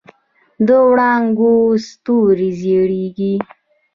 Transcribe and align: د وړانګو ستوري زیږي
د 0.67 0.69
وړانګو 0.87 1.53
ستوري 1.87 2.49
زیږي 2.61 3.33